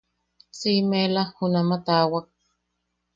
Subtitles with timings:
[0.57, 2.25] Siʼimeʼela junama taawak.